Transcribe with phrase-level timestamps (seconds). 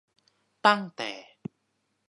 [0.65, 1.11] ตั้งแต่